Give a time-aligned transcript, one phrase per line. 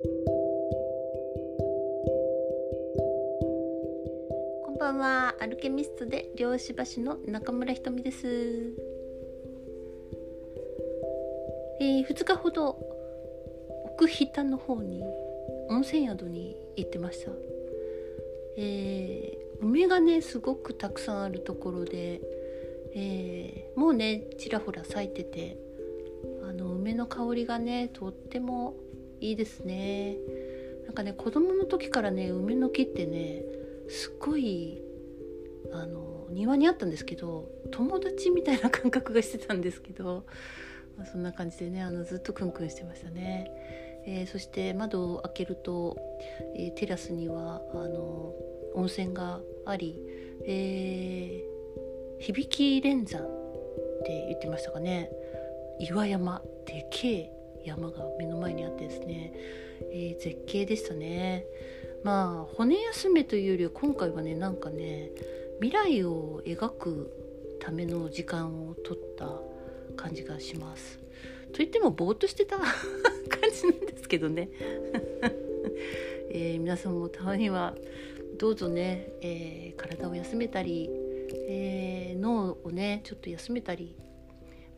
[0.00, 0.08] こ
[4.72, 5.34] んばんは。
[5.40, 8.28] アルケミストで漁師橋の中村ひとみです、
[11.80, 12.78] えー、2日ほど
[13.86, 15.02] 奥日田の方に
[15.68, 17.32] 温泉宿に行ってました。
[18.56, 22.20] えー、梅がねすごくたくさんあるところで、
[22.94, 25.58] えー、もうねちらほら咲いてて
[26.48, 28.76] あの梅の香りがねとっても
[29.20, 30.16] いいですね
[30.86, 33.42] なんかね子供の時からね梅の木ってね
[33.88, 34.80] すっごい
[35.72, 40.24] あの庭にあったんですけど友達みたいな感覚がしてたんですけど、
[40.96, 43.50] まあ、そんな感じでねあのずっとクンクンしてましたね。
[44.10, 45.98] えー、そして窓を開けると、
[46.56, 48.32] えー、テラスにはあの
[48.74, 49.96] 温泉があり、
[50.46, 53.26] えー、響き連山っ
[54.06, 55.10] て言ってましたかね
[55.78, 59.32] 岩山でけえ山が目の前にあってですね、
[59.92, 61.44] えー、絶景でしたね。
[62.04, 65.10] まあ骨休めというよりは今回はねなんかね
[65.60, 67.12] 未来を描く
[67.60, 69.40] ための時間を取った
[69.96, 70.98] 感じがします。
[71.52, 72.66] といってもぼーっとしてた感
[73.52, 74.50] じなんですけどね、
[76.30, 77.74] えー、皆さんもたまには
[78.38, 80.88] どうぞね、えー、体を休めたり、
[81.48, 83.96] えー、脳をねちょっと休めたり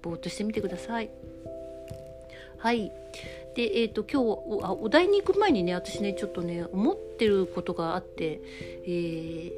[0.01, 1.11] ぼーっとしてみてください。
[2.61, 2.93] はい
[3.55, 8.41] でえーと、今日おお題に行く前にね私ねちょっとね思ってることがあって、
[8.85, 9.53] えー、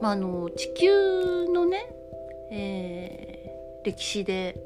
[0.00, 1.86] まあ、あの地球のね、
[2.52, 4.58] えー、歴史で、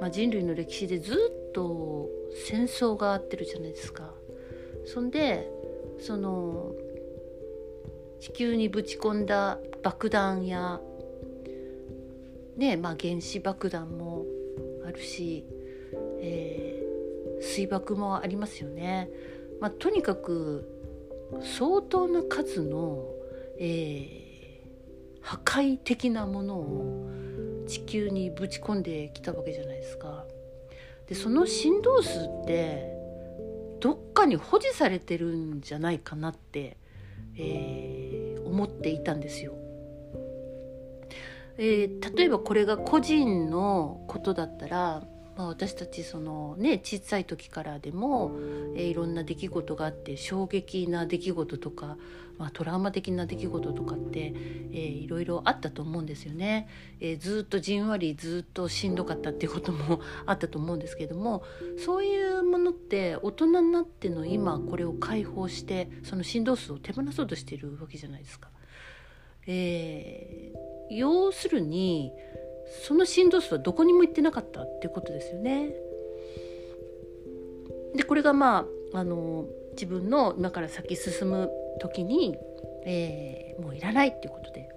[0.00, 1.14] まあ、人類の歴史でず
[1.48, 2.08] っと
[2.46, 4.12] 戦争があってるじゃないですか。
[4.84, 5.50] そんで
[5.98, 6.72] その
[8.20, 10.80] 地球にぶち込んだ爆弾や
[12.56, 14.26] ねまあ原子爆弾も
[14.84, 15.46] あるし、
[16.22, 19.10] えー、水爆もありますよね。
[19.60, 20.68] まあ、とにかく
[21.40, 23.04] 相当な数の、
[23.58, 27.10] えー、破壊的なものを
[27.66, 30.24] 地球にぶち込んできたわけじゃないですか。
[31.08, 32.92] でその振動数って
[33.80, 36.76] どっかに保持されてるんじゃないかなって、
[37.36, 39.54] えー、思っていたんですよ。
[41.58, 45.02] えー、例えばこれが個人のことだったら
[45.42, 48.30] まあ、私たちそのね小さい時からでも、
[48.76, 51.96] えー、いろんな出来事があって衝撃な出来事とか、
[52.38, 54.32] まあ、トラウマ的な出来事とかって、
[54.72, 56.68] えー、いろいろあったと思うんですよね、
[57.00, 61.42] えー、ずっとじんわりずっとしんどかったっていうことも あったと思うんですけども
[61.76, 68.48] そういうものって大人になっての今これを解放してその振動数を手放そうとしているわけじゃないですか。
[69.48, 72.12] えー、要するに
[72.66, 75.74] その振動数はどこにも行ってなかったっていうことですよね。
[77.94, 82.36] でこれがまああの自分の今から先進む時に、
[82.84, 84.68] えー、もういらないっていうことで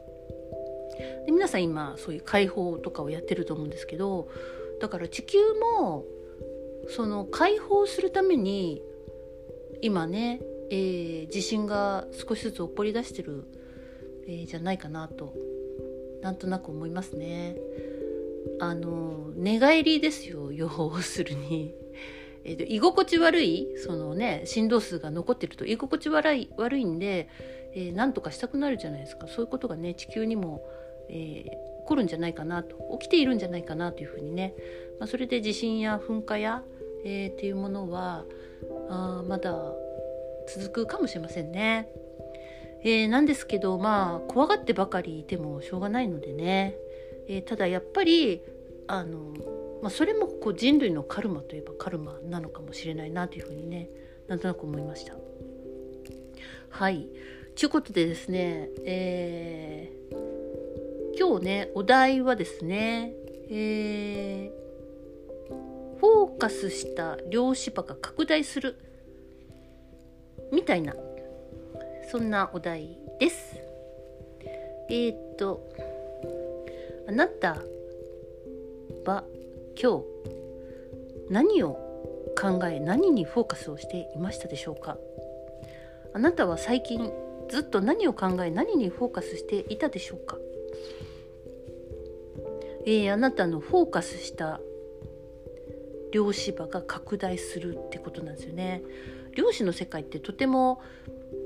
[1.25, 4.29] で皆さん今そういう解放とかをやってると思うんですけど
[4.79, 5.37] だから地球
[5.79, 6.05] も
[6.89, 8.81] その解放するために
[9.81, 13.43] 今ね、えー、地震が少しずつ起こり出してる、
[14.27, 15.33] えー、じゃないかなと
[16.25, 17.55] なんとなく思いますね。
[18.59, 21.75] あの寝返りですよ要するに。
[22.47, 27.27] えーと、居心地悪いそのね振動数が残ってると居心地悪い悪いんで、
[27.73, 30.63] えー、なんとかしたくなるじゃないですかそういうことがね地球にも、
[31.09, 31.51] えー、起
[31.85, 34.53] こるんじゃないかなと起きているんじゃないかなというふうにね、
[34.99, 36.63] まあ、それで地震や噴火や、
[37.03, 38.25] えー、っていうものは
[38.89, 39.55] あまだ
[40.47, 41.87] 続くかもしれませんね。
[42.85, 46.75] えー、なんですけどまあ怖がってばかりいてもしょうがないのでね、
[47.27, 48.43] えー、ただやっぱり
[48.85, 49.33] あの、
[49.81, 53.89] まあ、それもこう人類のカルマといえばカルマなのかもしれないなというふうにね
[54.27, 55.15] なんとなく思いました。
[56.69, 57.07] はい
[57.55, 63.13] ということでですね、えー、今日ねお題はですね、
[63.49, 68.77] えー、フォーカスした量子場が拡大する
[70.51, 70.93] みたいな
[72.11, 73.57] そんなお題です。
[74.89, 75.67] えー、っと
[77.07, 77.57] あなた
[79.05, 79.23] は
[79.81, 80.05] 今日
[81.29, 81.73] 何を
[82.39, 84.97] 考え何にフォーカスをしていましたでしょうか？
[86.13, 87.11] あなたは最近
[87.49, 90.37] ずっと何を考え何にフォーカスしていたでしょうか？
[92.85, 94.61] えー、あなたのフォーカスした
[96.11, 98.83] 量子場が拡大するってことなんですよね。
[99.35, 100.81] 量子の世界ってとても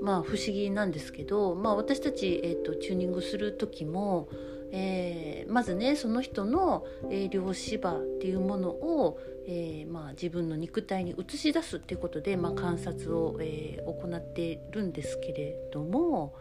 [0.02, 4.30] まあ不思議なんですけど、まあ、私たち、えーと、チューニングする時も、
[4.72, 16.36] えー、まずねその人の、えー、量子場っていうものを、えーまあ、自分の肉体に映し出すっていうことで、まあ、観察を、えー、行ってるんですけれども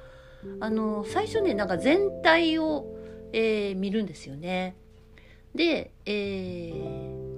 [0.60, 2.86] あの最初ねなんか全体を、
[3.32, 4.76] えー、見るんですよね。
[5.54, 7.28] で、えー、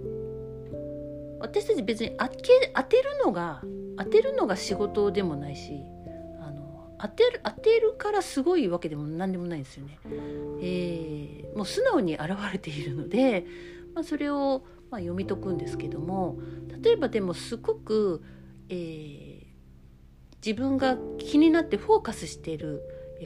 [1.40, 3.62] 私たち別に当て当てるのが
[4.00, 5.82] 当てるのが仕事でもないし
[6.40, 9.98] あの当てる当てるからすごいわけでも何でもないんですよね。
[10.62, 13.44] えー、もう素直に現れているので、
[13.94, 16.38] まあ、それをまあ読み解くんですけども
[16.82, 18.22] 例えばでもすごく、
[18.70, 19.46] えー、
[20.44, 22.82] 自分が気になってフォーカスしている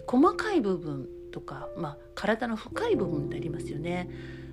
[0.08, 4.10] 細かい部分とか、まあ、体の深い部分ってありますよね。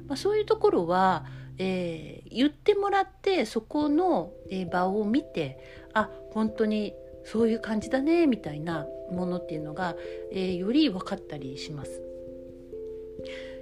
[0.07, 1.25] まあ、そういうところは、
[1.57, 6.93] えー、言ってもらってそこのえ場を見てあ本当に
[7.23, 9.95] そういう感じだねみたいなものっていうのが、
[10.31, 12.01] えー、より分かったりします。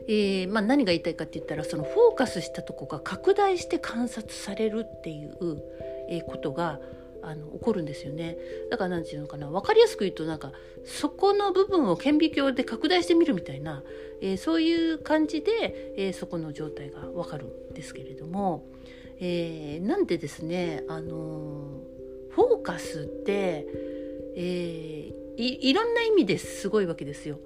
[0.07, 5.61] えーまあ、何が言いたいかって言ったらそのフォーカスしたとこが拡大して観察されるっていう、
[6.09, 6.79] えー、ことが
[7.21, 8.37] あの起こるんですよね
[8.71, 10.51] だから何て言うのかな分かりやすく言うとなんか
[10.83, 13.83] そこの部分を顕微鏡で拡大してみるみたいな、
[14.21, 18.65] えー、そういう感じで、えー、そこの状態が分かるんですけれども、
[19.19, 21.81] えー、なんでですね、あの
[22.39, 23.67] フォーカスって、
[24.37, 27.37] えー、いいろんな意味ですごいわけですよ。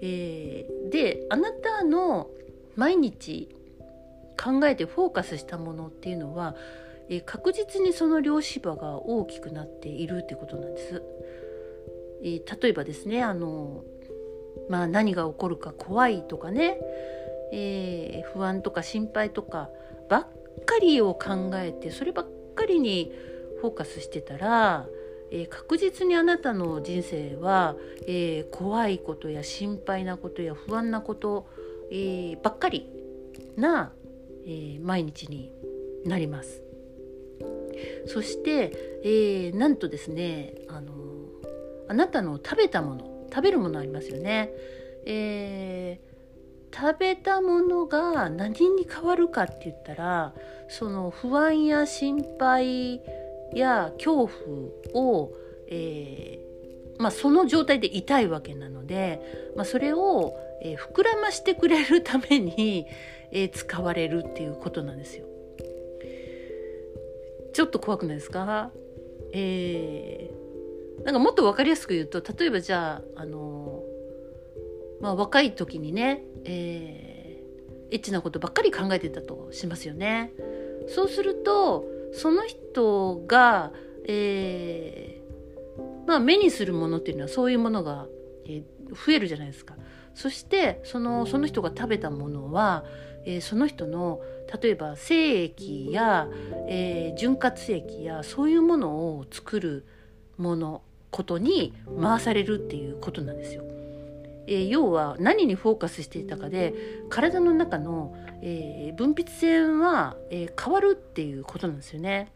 [0.00, 2.30] えー、であなたの
[2.74, 3.54] 毎日
[4.42, 6.56] 考えてフォーカスしたものっていうのは、
[7.10, 11.02] えー、確実にその量子場が大きくなっているってことなんです。
[12.22, 13.84] えー、例えばですねあの、
[14.70, 16.78] まあ、何が起こるか怖いとかね、
[17.52, 19.68] えー、不安とか心配とか
[20.08, 20.28] ばっ
[20.64, 23.12] かりを考えてそればっかりに
[23.60, 24.86] フォーカスしてたら、
[25.30, 27.76] えー、確実にあなたの人生は、
[28.06, 31.46] えー、怖いことや心配なことや不安なこと、
[31.90, 32.88] えー、ばっかり
[33.56, 33.92] な、
[34.46, 35.52] え毎日に
[36.04, 36.62] なります。
[38.06, 38.72] そして、
[39.04, 40.92] えなんとですねあの
[41.88, 44.50] あなたの食べたもの食べるものありますよね。
[45.04, 46.00] え
[46.74, 50.32] 食べたものが何に変わるかって言ったら
[50.68, 53.02] その不安や心配
[53.58, 54.28] や恐
[54.92, 55.32] 怖を、
[55.68, 56.50] えー
[57.00, 62.86] まあ、その状態で痛いわけなので、まあ、それを、えー、膨らましてくれるために、
[63.32, 65.24] えー、使われるっていうことなんですよ。
[67.52, 68.70] ちょっと怖くないですか？
[69.32, 73.82] えー、なんかもっと分かりやすく言うと例えばじゃあ、あの
[75.00, 80.32] まあ、若い時にね、えー、エッチなことばっかり考えてたとしますよね。
[80.88, 83.72] そうするとその人が、
[84.06, 88.06] えー、まあ、目にするものっていうのはそういうものが、
[88.46, 89.74] えー、増えるじゃないですか。
[90.14, 92.84] そしてそのその人が食べたものは、
[93.24, 94.20] えー、その人の
[94.60, 96.28] 例えば精液や、
[96.68, 99.86] えー、潤滑液やそういうものを作る
[100.36, 103.62] ものことに回されるっていうことなんですよ。
[104.46, 106.74] えー、要は何にフォーカスしていたかで
[107.08, 112.32] 体の中の、えー、分泌線は、えー、変わるっていうことなんですよね。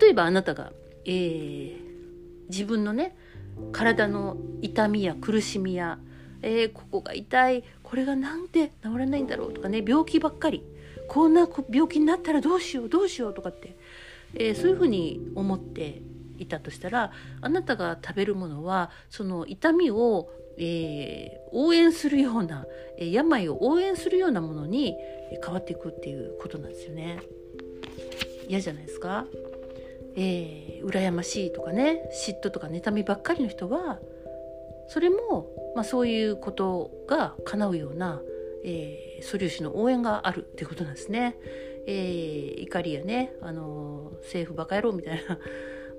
[0.00, 0.72] 例えばあなたが、
[1.04, 1.80] えー、
[2.48, 3.16] 自分のね
[3.72, 5.98] 体の痛みや苦しみや、
[6.42, 10.64] え、ここが痛いこれがなんで治らないんだろうとかね病気ばっかり
[11.08, 13.76] こんな病気になったらどうしようどうしようとかって、
[14.34, 16.02] え、そういうふうに思って
[16.38, 20.30] いたとしたらあなたが食べるものはその痛みを、
[20.64, 22.66] えー、応援するような、
[22.98, 24.96] 病を応援するようなものに
[25.44, 27.18] 変わっていくっていうことなんですよね。
[28.48, 29.26] 嫌じゃないですか、
[30.14, 34.00] えー、羨ましいとかね嫉妬とか妬みばっかりの人は
[34.88, 38.20] それも、まあ、そういうことが叶うような、
[38.64, 41.36] えー、素粒子の応援があるっていうことなんですね。
[41.86, 45.38] えー、怒りやね、あのー、政府バカ野郎みたいな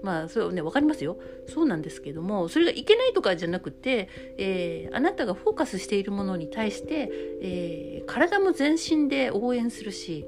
[0.03, 1.17] まあそれはね分かりますよ。
[1.47, 7.09] そうなんですけどもそれがいけないとかじゃなくて、えー、あなたがフォーカスしているものに対して、
[7.41, 10.25] えー、体も全身で応援するし、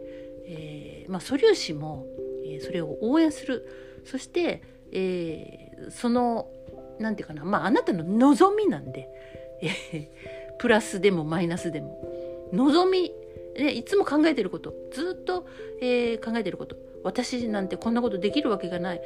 [0.48, 2.08] えー、まあ、素粒子も、
[2.48, 3.67] えそれを応援する。
[4.05, 6.48] そして、えその
[7.00, 9.10] 何て言うかなまああなたの望みなんで、
[9.62, 10.12] え
[10.58, 12.50] プラスでもマイナスでも。
[12.53, 13.12] 望み
[13.58, 15.46] ね、いつも考えてることずっと、
[15.82, 16.75] え、考えてること。
[17.06, 19.02] 私なんてこんなことできるわけがない。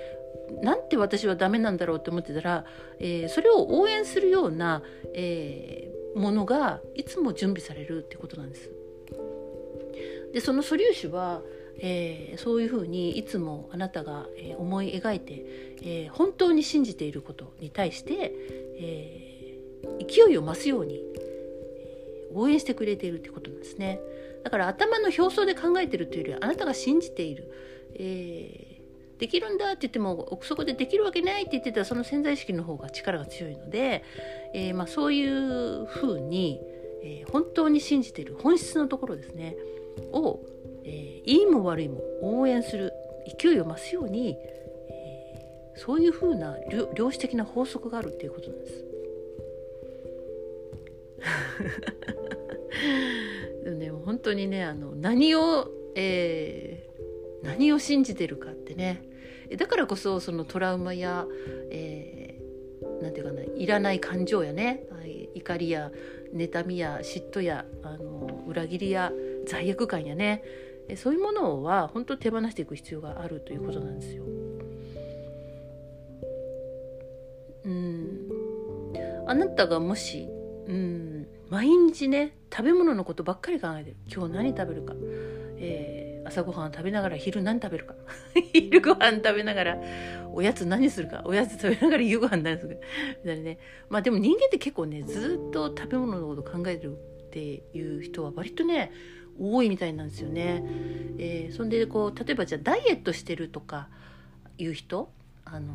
[0.63, 2.65] なんて私はダメなんだろうって思ってたら、
[2.97, 4.81] えー、それを応援するような、
[5.13, 8.71] えー、ものがいつも準備されるってことなんです。
[10.33, 11.41] でその素粒子は、
[11.79, 14.27] えー、そういうふうにいつもあなたが、
[14.57, 15.45] 思い描いて、
[15.81, 18.33] えー、本当に信じていることに対して、
[18.79, 19.29] え
[19.99, 21.01] 勢いを増すように
[22.33, 23.99] 応援してくれているってことなんですね。
[24.43, 27.51] だから頭の表層で考えてるというよりあなたが信じている、
[27.95, 34.03] えー、できるんだって言っても奥底でできるわけないって言ってたらその潜在意識の方が力が強いので、
[34.53, 36.61] えー、まあ、そういうふうに、
[37.03, 39.55] えー、本当に信じている本質のところですね
[40.13, 40.39] を、
[40.85, 42.93] えいいも悪いも応援する
[43.41, 44.37] 勢いを増すように、
[44.89, 46.55] えそういうふうな
[46.95, 48.85] 量子的な法則があるっていうことなんです。
[53.65, 56.78] でもね本当にねあの何を、え、
[57.43, 59.03] 何を信じてるかってね。
[59.57, 61.25] だからこそそのトラウマや、
[61.71, 64.83] えー、なんていうかないらない感情やね。
[65.35, 65.91] 怒りや
[66.33, 69.11] 妬みや嫉妬やあの裏切りや
[69.45, 70.43] 罪悪感やね。
[70.95, 74.23] そういうものは本当手放していく必要があるということなんですよ。
[77.65, 78.29] うん。
[79.27, 80.27] あなたがもし
[80.67, 83.97] うん毎日ね食べ物のことばっかり考えてる。
[84.11, 84.95] 今日何食べるか、
[85.57, 85.98] えー、
[86.29, 87.95] 朝ごはん食べながら昼何食べるか。
[88.53, 89.77] 昼ごはん食べながら
[90.31, 91.23] おやつ何するか。
[91.25, 92.81] おやつ食べながら夕ごはん何するか。
[93.23, 93.59] みたいなね。
[93.89, 98.91] まあでも人間って結構ねずっと食べ物のこと考えてるっていう人は割とね
[99.39, 100.63] 多いみたいなんですよね。
[101.17, 103.89] えー、そんでこう例えばじゃあダイエットしてるとか
[104.57, 105.11] いう人
[105.45, 105.73] あの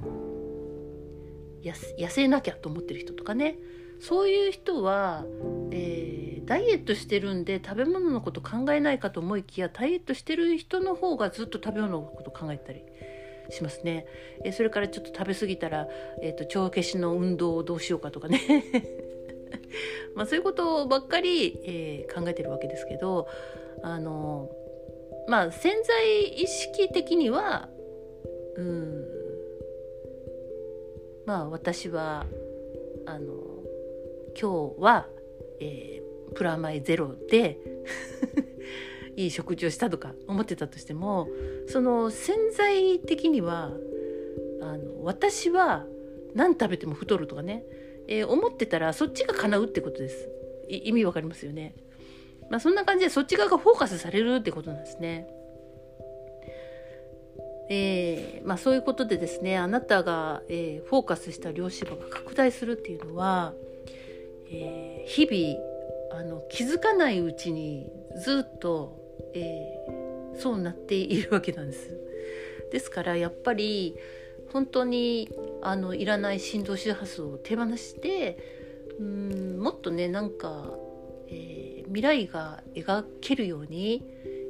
[1.62, 3.58] 痩せなきゃと思ってる人とかね。
[4.00, 5.24] そういう人は、
[5.70, 12.82] えー、ダイエットしてるんで食べ物のこと考えないかと思いきやダイエットしてる人の方がずっと食べ物のこと考えたり
[13.50, 14.06] しますね。
[14.44, 15.88] え、それからちょっと食べ過ぎたら、
[16.22, 18.40] えーと、腸消しの運動をどうしようかとかね
[20.14, 23.28] まあそういうことばっかり、えー、考えてるわけですけど
[23.82, 24.50] あの
[25.28, 27.68] まあ潜在意識的には
[28.56, 29.04] うん
[31.26, 32.26] まあ私は
[33.06, 33.32] あの
[34.40, 35.06] 今日は、
[35.60, 36.03] えー、
[36.34, 37.58] プラマイゼロで
[39.16, 41.28] いい食事をしたとか思ってたとしても
[41.68, 43.72] その潜在的には
[44.60, 45.86] あの私は
[46.34, 47.64] 何食べても太るとかね、
[48.08, 50.28] えー、思ってたらそっちが叶うってことです。
[50.68, 51.74] 意味わかりますよね。
[52.50, 55.28] まあそんな感じでそっち側がフォーカスされるってことなんですね。
[57.70, 63.54] えーまあ、そういうことでですねあなたが、えー、フォーカスした量子場が拡大するっていうのは
[64.50, 65.73] えー、日々
[66.16, 67.90] あの気づかないうちに
[68.22, 68.96] ずっと、
[69.34, 71.90] えー、そうなっているわけなんです。
[72.70, 73.96] ですからやっぱり
[74.52, 75.28] 本当に
[75.62, 78.38] あのいらない振動周波数を手放して
[78.98, 80.72] うんもっとねなんか、
[81.28, 84.04] えー、未来が描けるように、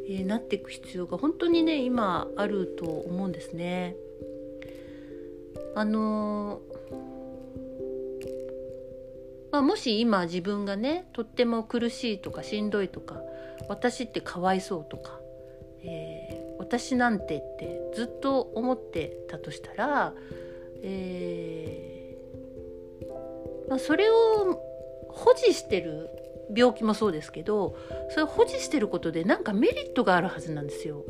[0.09, 3.97] えー、なっていく必要が本当にね今あると思うんですね。
[5.77, 6.61] あの
[9.55, 13.21] まあ、もし今自分がねとっても苦しいとかしんどいとか
[13.69, 15.21] 私ってかわいそうとか、
[15.85, 20.13] えー、私なんてってずっと思ってたとしたら、
[20.83, 24.61] えーまあ、それを
[25.11, 26.11] 保持してる
[26.53, 27.77] 病気もそうですけど
[28.11, 31.05] それを保持してることでなんかメリットがあるはずなんですよ。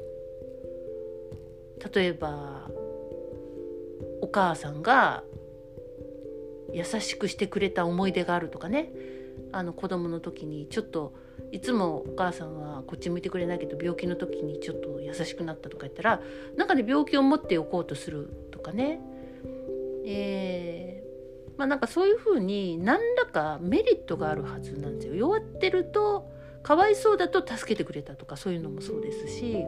[1.94, 2.68] 例えば
[4.20, 5.24] お母さんが
[6.74, 8.92] 優しくしてくれた思い出があるとかね。
[9.52, 11.14] あの子供の時にちょっと
[11.52, 16.20] いつもお母さんはこっち向いてくれないけど病気の時にちょっと優しくなったとか言ったら
[16.56, 19.00] なんかね病気を持っておこうとするとかね。
[20.06, 25.14] えー、まあなんかそういうふうに何らかメリットがあるはずなんですよ。
[25.14, 26.28] 弱ってると
[26.62, 29.64] かわいそうだと助けてくれたとかそういうのもそうですし。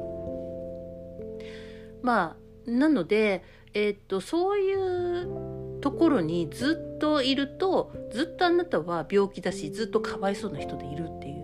[2.02, 2.36] ま
[2.66, 3.42] あなので、
[3.74, 5.55] えー、っとそういう
[5.86, 11.36] ところにずっといるとずっとあなたは病気だしずっとかわいそうな人でいるっていう。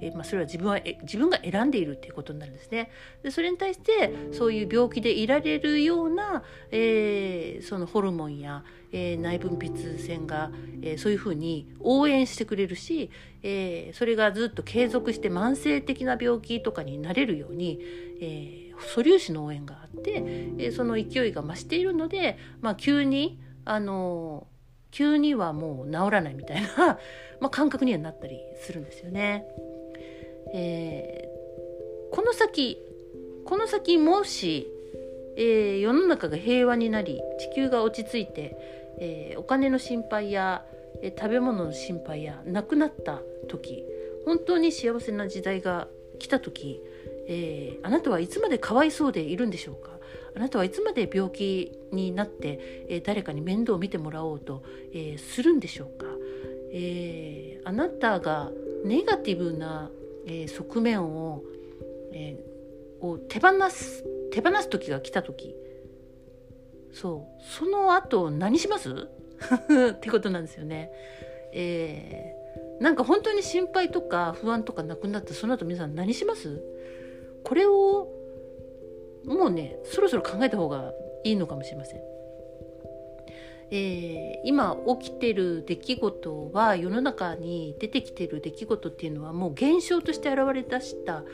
[0.00, 2.90] えまあ、それは自分はえ自分が選んでいるっていうことになるんですね。
[3.22, 10.50] でそれに対してそういう病気でいられるような、えー、そのホルモンや、えー、内分泌腺が、
[10.82, 13.10] えー、そういうふうに応援してくれるし、
[13.44, 17.78] えそれがずっと継続して慢性的な病気とかになれるように、
[18.20, 20.24] え素粒子の応援があって、
[20.58, 24.46] えその勢いが増しているので、まあ、急にあの
[24.90, 26.98] 急にはもう治らないみたいな
[27.40, 29.44] ま、感覚にはなったりするんですよね。
[30.54, 32.80] えー、この先
[33.44, 34.68] この先もし、
[35.36, 38.56] えー、世の中が平和になり地球が落ち着いて、
[39.00, 40.64] えー、お金の心配や、
[41.02, 43.84] え食べ物の心配やなくなった時
[44.24, 45.88] 本当に幸せな時代が
[46.20, 46.80] 来た時、
[47.26, 49.93] えあなたはいつまでかわいそうでいるんでしょうか？
[50.34, 54.62] あなたはいつまで病気になって、えー、誰かに面倒を見てもらおうと、
[54.92, 56.06] えー、するんでしょうか、
[56.72, 58.50] えー、あなたが
[58.84, 59.90] ネガティブな、
[60.26, 61.42] え、側面を,、
[62.12, 62.36] え、
[63.00, 65.54] を手放す手放す時が来た時。
[66.92, 67.42] そう。
[67.42, 68.90] その後何します？
[69.92, 70.90] ってことなんですよね。
[71.52, 72.34] え、
[72.80, 76.60] なんか本当に心配とか不安とかなくなったその後皆さん何します？
[77.44, 78.08] これを
[79.26, 80.92] もうねそろそろ考えた方が
[81.24, 82.00] いいのかもしれません。
[83.70, 91.24] えー、今起きてる出来事は世の中に出てきてる出来事っていうのはもう現象として現れ出した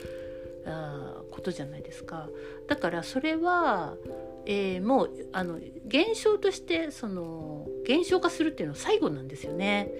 [0.65, 2.29] あことじゃないですか
[2.67, 3.95] だからそれは、
[4.45, 9.91] えー、もうあの現象としてその現象化するっていうのは最後なんですよね。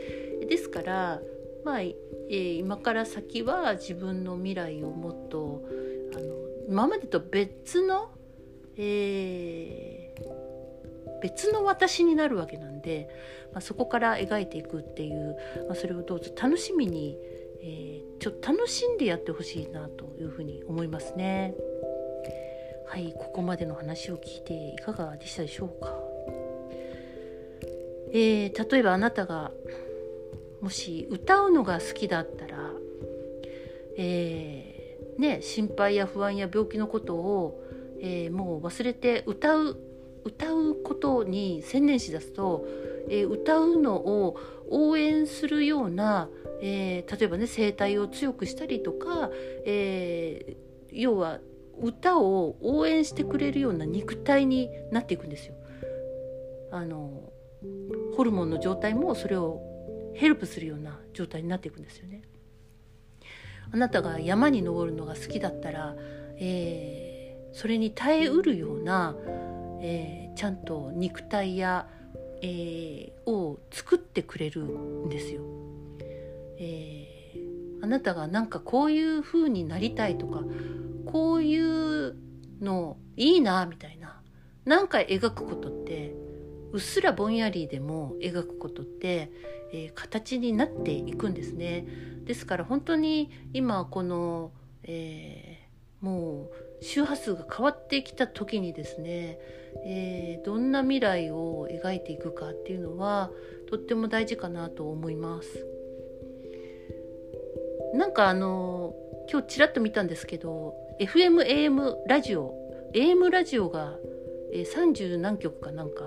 [0.47, 1.21] ですから
[1.63, 5.63] まあ、えー、今から先は自分の未来をもっと
[6.15, 8.11] あの今までと別の、
[8.77, 13.09] えー、別の私になるわけなんで、
[13.53, 15.37] まあ、そこから描いていくっていう、
[15.67, 17.17] まあ、それをどうぞ楽しみに、
[17.61, 21.53] えー、ちょっと楽しんでやってほしいなというふうに思いますね。
[22.87, 25.97] はいここまでの話を聞いていかがでしたでしょうか。
[28.13, 29.51] えー、例えばあなたが
[30.59, 32.73] もし歌うのが好きだったら、
[33.97, 34.70] えー、
[35.21, 37.63] ね、心配や不安や病気のことを、
[38.01, 39.77] えー、もう忘れて歌う
[40.23, 42.67] 歌うことに専念しだすと、
[43.09, 44.37] え歌うのを
[44.69, 46.29] 応援するような、
[46.61, 49.31] え例えばね声帯を強くしたりとか、
[49.65, 50.57] え
[50.91, 51.39] 要は
[51.81, 55.55] 歌を応援してくれるような肉体になっていくんですよ。
[56.71, 57.31] あの
[58.15, 59.59] ホルモンの状態もそれを
[60.13, 62.21] ヘルプするような状態になっていくんですよね。
[63.73, 65.95] あなたが山に登るのが好きだったら、
[66.37, 69.15] えー、それに耐えうるような、
[69.81, 71.87] えー、ちゃんと肉体や、
[72.41, 75.41] えー、を作ってくれるんですよ。
[76.59, 77.07] え
[77.81, 80.41] あなたがなんかこういう風になりたいとか
[81.05, 82.15] こういう
[82.61, 84.21] のいいなみたいな
[84.65, 86.13] 何か描くことって
[86.71, 89.31] うっすらぼんやりでも描くことって、
[89.73, 91.85] えー、形になっていくんですね。
[92.25, 94.51] ですから本当に今この、
[94.83, 99.39] えー、もう周波数が変わってきた時にですね、
[99.85, 103.31] えー、どんな未来を描いていくかっていうのは
[103.69, 105.65] とっても大事かなと思います。
[107.93, 108.95] なんかあの
[109.29, 112.53] 今日ちらっと見たんですけど FMAM ラジオ
[112.93, 113.97] AM ラジオが
[114.53, 116.03] え30何曲かなんか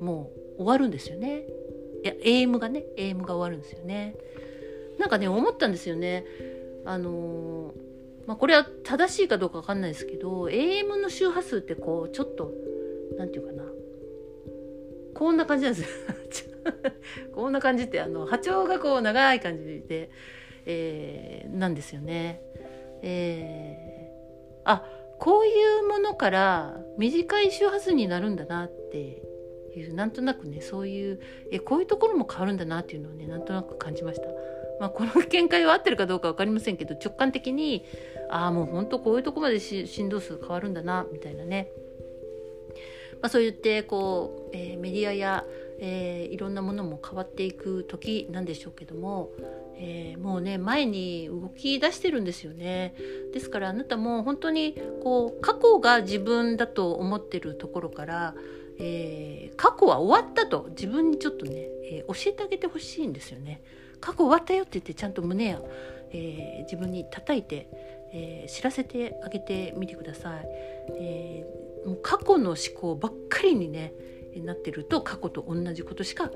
[0.00, 1.44] もう終わるんですよね
[2.02, 4.14] いや AM がね AM が終わるんですよね。
[4.98, 6.24] なんかね思ったんですよね。
[6.84, 7.74] あの
[8.26, 12.52] まあ、これは正しいかどうかわかんないですけど AM の周波数ってこうちょっと
[13.18, 13.64] 何て言うかな。
[15.14, 15.88] こんな感じなんですよ。
[17.34, 20.10] こんな感じってあの波長がこう長い感じで、
[20.66, 22.42] えー、なんですよね。
[23.02, 24.84] えー、あ
[25.18, 29.22] こういうものから短い周波数になるんだなって
[29.78, 31.20] いうなんとなくねそういう
[31.52, 34.26] えこういうところも変わるんだなっていうのをねなんとなく感じました。
[34.80, 37.84] まあ、この見解は合ってるかどうか分かりませんけど直感的に
[38.30, 41.68] ああもうほんとこういうとこまで振動数変わるんだなみたいなね、
[43.20, 45.44] まあ、そう言ってこう、えー、メディアや、
[45.80, 49.32] えー、いろんなものも変わっていく時なんでしょうけども、
[49.76, 52.94] えー、もうね前に動き出してるんですよね
[53.34, 58.34] ですからあなたも本当にこう過去が自分だと思ってるところから
[58.82, 61.52] えー、過去は終わったと自分にちょっとね、
[61.84, 63.62] えー、教えてあげてほしいんですよね。
[64.00, 65.60] 過去終わったよって言ってちゃんと胸や、
[66.12, 67.68] えー、自分に叩いて、
[68.12, 70.48] え知らせてあげてみてください。
[70.98, 71.46] え
[71.86, 73.92] もう過去の思考ばっかりにね
[74.36, 76.30] なってると過去と同じことしか、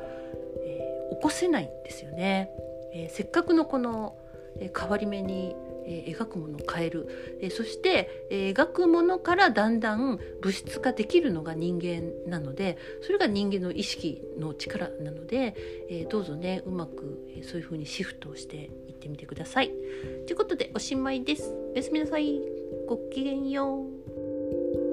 [0.64, 0.80] え
[1.16, 2.50] 起こせないんですよね。
[2.92, 4.16] えせっかくのこの、
[4.60, 15.54] え変わり目にえ描くものを変える、えそして、え描くものからだんだん物質化できるのが人間なのでそれが人間の意識の力なので、
[15.88, 19.70] えどうぞねうまく、えそういう風にシフトをしていってみてください。
[20.26, 21.54] ということでおしまいです。
[21.72, 22.40] おやすみなさい。
[22.86, 23.86] ごきげんよ
[24.80, 24.83] う。